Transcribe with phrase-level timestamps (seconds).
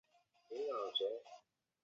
[0.49, 1.07] 治淮阳城。